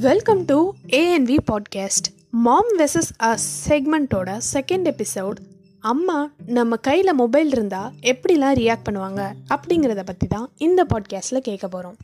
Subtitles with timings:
[0.00, 5.36] Welcome to ANV podcast mom versus us செக்மெண்ட்டோட second episode
[5.80, 11.96] அம்மா நம்ம கையில் மொபைல் இருந்தால் எப்படிலாம் ரியாக்ட் பண்ணுவாங்க அப்படிங்கிறத பற்றி தான் இந்த பாட்காஸ்ட்டில் கேட்க போகிறோம்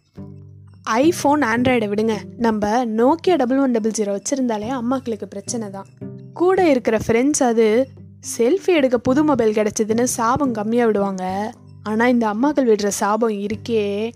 [0.91, 2.17] ஐஃபோன் ஆண்ட்ராய்டை விடுங்க.
[2.37, 5.87] நம்ம Nokia double one double zero வச்சுருந்தாலே அம்மாக்களுக்கு பிரச்சனை தான்.
[6.35, 7.89] கூட இருக்கிற ஃப்ரெண்ட்ஸ் அது
[8.39, 11.53] செல்ஃபி எடுக்க புது மொபைல் கிடச்சிதுன்னு சாபம் கம்மியாக விடுவாங்க.
[11.83, 14.11] ஆனால் இந்த அம்மாக்கள் விடுற சாபம் இருக்கே.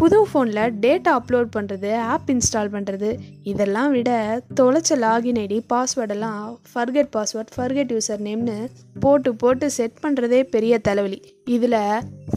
[0.00, 3.08] புது ஃபோனில் டேட்டா அப்லோட் பண்ணுறது ஆப் இன்ஸ்டால் பண்ணுறது
[3.42, 4.10] இதெல்லாம் விட
[4.58, 8.56] தொலைச்ச லாகின் ஐடி பாஸ்வேர்டெல்லாம் ஃபர்கெட் பாஸ்வேர்ட் ஃபர்கெட் யூசர் நேம்னு
[9.00, 11.18] போட்டு போட்டு செட் பண்ணுறதே பெரிய தலைவலி.
[11.56, 11.76] இதில்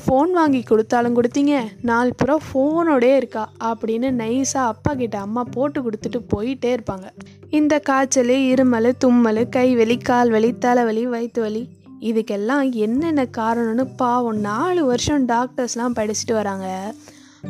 [0.01, 1.55] ஃபோன் வாங்கி கொடுத்தாலும் கொடுத்தீங்க
[1.91, 7.07] நாலு புறா ஃபோனோடே இருக்கா அப்படின்னு நைஸாக அப்பா கிட்ட அம்மா போட்டு கொடுத்துட்டு போயிட்டே இருப்பாங்க.
[7.59, 11.63] இந்த காய்ச்சல் இருமல் தும்மல் கைவலி கால்வலி தலைவலி வயிற்று வலி
[12.09, 16.67] இதுக்கெல்லாம் என்னென்ன காரணம்னு பாவம் நாலு வருஷம் டாக்டர்ஸ்லாம் படிச்சுட்டு வராங்க.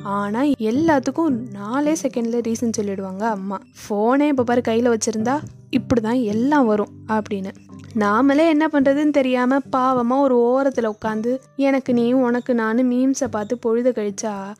[0.03, 3.61] ஆனால் எல்லாத்துக்கும் நாலே செகண்டில் ரீசன் சொல்லிடுவாங்க அம்மா.
[3.81, 7.51] ஃபோனே இப்போ பாரு கையில் வச்சுருந்தா இப்படி தான் எல்லாம் வரும் அப்படின்னு.
[7.95, 13.89] நாமளே என்ன பண்ணுறதுன்னு தெரியாமல் பாவமாக ஒரு ஓரத்தில் உட்காந்து எனக்கு நீ உனக்கு நான் மீம்ஸை பார்த்து பொழுத
[13.89, 14.53] கழிச்சா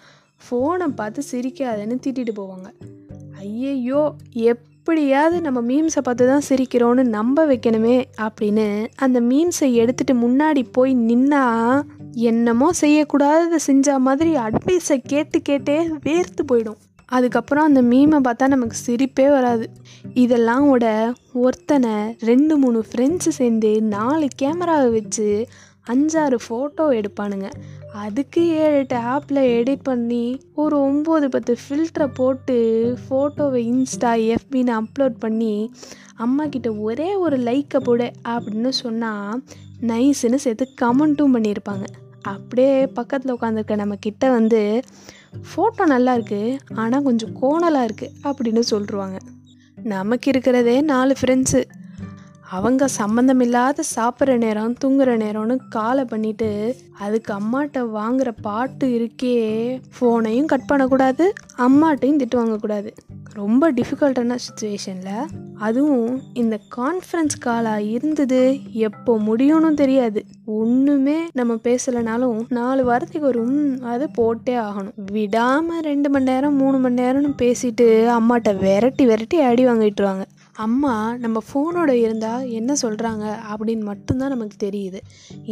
[0.44, 2.73] ஃபோனை பார்த்து சிரிக்காதேன்னு திட்டிட்டு போவாங்க.
[3.40, 10.64] ஐயையோ எப் எப்படியாவது நம்ம மீம்ஸை பார்த்து தான் சிரிக்கிறோன்னு நம்ப வைக்கணுமே அப்படின்னு அந்த மீம்ஸை எடுத்துட்டு முன்னாடி
[10.72, 11.44] போய் நின்னா
[12.12, 16.80] என்னமோ செய்யக்கூடாததை செஞ்ச மாதிரி அட்வைஸை கேட்டு கேட்டே வேர்த்து போயிடும்.
[17.16, 19.66] அதுக்கப்புறம் அந்த மீமை பார்த்தா நமக்கு சிரிப்பே வராது.
[20.23, 20.88] இதெல்லாம் விட
[21.44, 21.94] ஒருத்தனை
[22.30, 25.28] ரெண்டு மூணு ஃப்ரெண்ட்ஸு சேர்ந்து நாலு கேமராவை வச்சு
[25.94, 27.48] அஞ்சாறு ஃபோட்டோ எடுப்பானுங்க.
[28.04, 32.58] அதுக்கு ஏழு எட்டு ஆப்பில் எடிட் பண்ணி ஒரு ஒம்பது பத்து ஃபில்டரை போட்டு
[33.06, 35.56] ஃபோட்டோவை இன்ஸ்டா எஃபின்னு அப்லோட் பண்ணி
[36.26, 39.44] அம்மா கிட்ட ஒரே ஒரு லைக்கை போடு அப்படின்னு சொன்னால்
[39.89, 41.86] நைஸுன்னு சேர்த்து கமெண்ட்டும் பண்ணியிருப்பாங்க.
[42.34, 44.62] அப்படியே பக்கத்தில் உட்காந்துருக்க நம்ம கிட்ட வந்து
[45.34, 49.20] ஃபோட்டோ நல்லா இருக்குது ஆனால் கொஞ்சம் கோணலாக இருக்குது அப்படின்னு சொல்லிடுவாங்க
[49.84, 51.61] நமக்கு இருக்கிறதே நாலு ஃப்ரெண்ட்ஸு
[52.50, 59.38] அவங்க சம்மந்தம் இல்லாத சாப்பிட்ற நேரம் தூங்குற நேரம்னு காலை பண்ணிட்டு அதுக்கு அம்மாட்ட வாங்குற பாட்டு இருக்கே
[59.95, 62.92] ஃபோனையும் கட் பண்ணக்கூடாது அம்மாட்டையும் திட்டு வாங்கக்கூடாது.
[63.34, 70.26] ரொம்ப டிஃபிகல்ட்டான சுச்சுவேஷனில் அதுவும் இந்த கான்ஃபரன்ஸ் காலாக இருந்தது எப்போ முடியும்னு தெரியாது.
[70.60, 73.44] ஒன்றுமே நம்ம பேசலைனாலும் நாலு வாரத்துக்கு ஒரு
[73.84, 74.98] அது போட்டே ஆகணும்.
[75.12, 80.26] விடாமல் ரெண்டு மணி நேரம் மூணு மணி நேரம்னு பேசிட்டு அம்மாட்ட விரட்டி விரட்டி அடி வாங்கிட்டுருவாங்க.
[80.66, 85.00] அம்மா நம்ம ஃபோனோட இருந்தால் என்ன சொல்கிறாங்க அப்படின்னு மட்டும்தான் நமக்கு தெரியுது.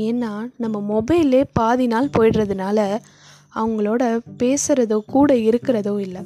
[0.08, 2.80] ஏன்னா நம்ம மொபைல்லே பாதி நாள் போயிடுறதுனால
[3.56, 4.04] அவங்களோட
[4.38, 6.22] பேசுகிறதோ கூட இருக்கிறதோ இல்லை.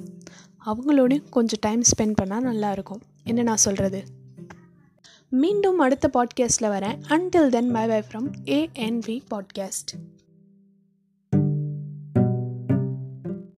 [0.66, 4.00] அவங்களோடையும் கொஞ்சம் டைம் ஸ்பெண்ட் பண்ணால் நல்லாயிருக்கும் என்ன நான் சொல்கிறது
[5.35, 6.97] மீண்டும் அடுத்த பாட்காஸ்ட்டில் வரேன்.
[7.09, 9.91] Until then bye bye from ANV podcast